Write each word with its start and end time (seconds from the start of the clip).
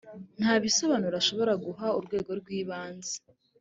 nta 0.39 0.53
bisobanuro 0.63 1.15
ashobora 1.21 1.53
guha 1.65 1.87
urwego 1.97 2.31
rw’ibanze 2.39 3.15